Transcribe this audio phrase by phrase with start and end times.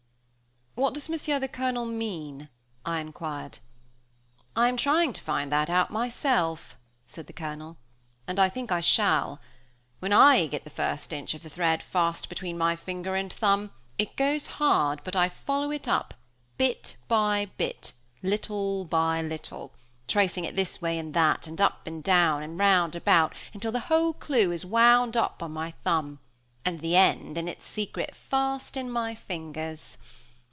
[0.73, 2.47] "What does Monsieur the Colonel mean?"
[2.85, 3.59] I inquired.
[4.55, 7.77] "I am trying to find that out myself," said the Colonel;
[8.25, 9.41] "and I think I shall.
[9.99, 13.71] When I get the first inch of the thread fast between my finger and thumb,
[13.99, 16.13] it goes hard but I follow it up,
[16.57, 17.91] bit by bit,
[18.23, 19.73] little by little,
[20.07, 23.81] tracing it this way and that, and up and down, and round about, until the
[23.91, 26.19] whole clue is wound up on my thumb,
[26.63, 29.97] and the end, and its secret, fast in my fingers.